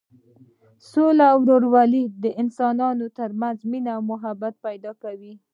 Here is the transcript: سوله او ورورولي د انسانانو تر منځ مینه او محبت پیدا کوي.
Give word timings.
سوله 0.89 1.25
او 1.33 1.39
ورورولي 1.47 2.03
د 2.23 2.25
انسانانو 2.41 3.05
تر 3.17 3.29
منځ 3.41 3.57
مینه 3.71 3.91
او 3.97 4.01
محبت 4.11 4.53
پیدا 4.67 4.91
کوي. 5.03 5.33